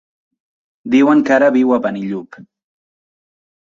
[0.95, 2.43] Diuen que ara viu a Benillup.